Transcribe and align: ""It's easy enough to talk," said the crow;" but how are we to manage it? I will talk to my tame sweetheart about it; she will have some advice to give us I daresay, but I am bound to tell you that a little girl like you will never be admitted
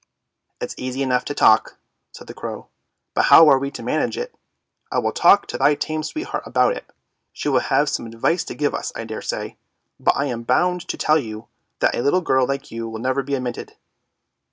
""It's 0.59 0.73
easy 0.79 1.03
enough 1.03 1.25
to 1.25 1.35
talk," 1.35 1.77
said 2.11 2.25
the 2.25 2.33
crow;" 2.33 2.69
but 3.13 3.25
how 3.25 3.47
are 3.49 3.59
we 3.59 3.69
to 3.69 3.83
manage 3.83 4.17
it? 4.17 4.33
I 4.91 4.97
will 4.97 5.11
talk 5.11 5.45
to 5.45 5.59
my 5.59 5.75
tame 5.75 6.01
sweetheart 6.01 6.41
about 6.43 6.75
it; 6.75 6.85
she 7.31 7.49
will 7.49 7.59
have 7.59 7.87
some 7.87 8.07
advice 8.07 8.43
to 8.45 8.55
give 8.55 8.73
us 8.73 8.91
I 8.95 9.03
daresay, 9.03 9.57
but 9.99 10.15
I 10.17 10.25
am 10.25 10.41
bound 10.41 10.87
to 10.87 10.97
tell 10.97 11.19
you 11.19 11.49
that 11.81 11.93
a 11.93 12.01
little 12.01 12.21
girl 12.21 12.47
like 12.47 12.71
you 12.71 12.89
will 12.89 12.97
never 12.97 13.21
be 13.21 13.35
admitted 13.35 13.75